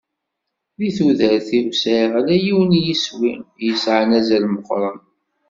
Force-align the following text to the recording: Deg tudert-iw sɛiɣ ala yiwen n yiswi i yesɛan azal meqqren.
Deg 0.77 0.91
tudert-iw 0.97 1.67
sɛiɣ 1.81 2.11
ala 2.19 2.35
yiwen 2.45 2.71
n 2.79 2.83
yiswi 2.85 3.33
i 3.59 3.63
yesɛan 3.67 4.11
azal 4.19 4.45
meqqren. 4.53 4.97